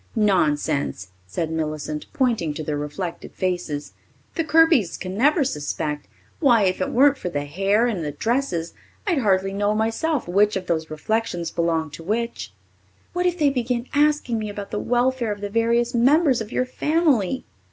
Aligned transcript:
"Nonsense," 0.15 1.09
said 1.27 1.51
Millicent, 1.51 2.07
pointing 2.11 2.55
to 2.55 2.63
their 2.63 2.75
reflected 2.75 3.35
faces. 3.35 3.93
"The 4.33 4.43
Kirbys 4.43 4.97
can 4.97 5.15
never 5.15 5.43
suspect. 5.43 6.07
Why, 6.39 6.63
if 6.63 6.81
it 6.81 6.89
weren't 6.89 7.19
for 7.19 7.29
the 7.29 7.45
hair 7.45 7.85
and 7.85 8.03
the 8.03 8.11
dresses, 8.11 8.73
I'd 9.05 9.19
hardly 9.19 9.53
know 9.53 9.75
myself 9.75 10.27
which 10.27 10.55
of 10.55 10.65
those 10.65 10.89
reflections 10.89 11.51
belonged 11.51 11.93
to 11.93 12.03
which." 12.03 12.51
"What 13.13 13.27
if 13.27 13.37
they 13.37 13.51
begin 13.51 13.85
asking 13.93 14.39
me 14.39 14.49
about 14.49 14.71
the 14.71 14.79
welfare 14.79 15.31
of 15.31 15.39
the 15.41 15.49
various 15.51 15.93
members 15.93 16.41
of 16.41 16.51
your 16.51 16.65
family?" 16.65 17.45